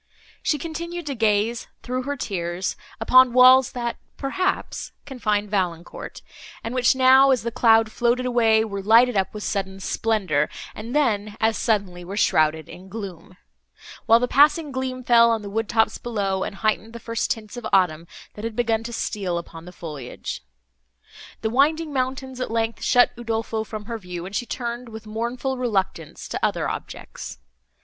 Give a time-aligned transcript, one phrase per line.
[0.41, 6.23] She continued to gaze, through her tears, upon walls that, perhaps, confined Valancourt,
[6.63, 10.95] and which now, as the cloud floated away, were lighted up with sudden splendour, and
[10.95, 13.37] then, as suddenly were shrouded in gloom;
[14.07, 17.55] while the passing gleam fell on the wood tops below, and heightened the first tints
[17.55, 20.41] of autumn, that had begun to steal upon the foliage.
[21.41, 25.59] The winding mountains, at length, shut Udolpho from her view, and she turned, with mournful
[25.59, 27.37] reluctance, to other objects.